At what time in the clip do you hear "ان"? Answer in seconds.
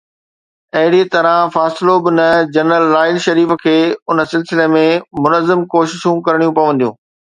4.09-4.17